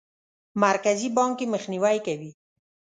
[0.63, 2.31] مرکزي بانک یې مخنیوی کوي.